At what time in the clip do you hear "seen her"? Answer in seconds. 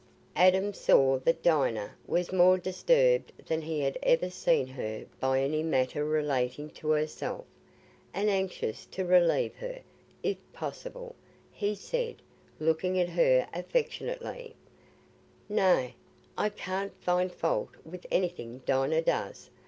4.31-5.05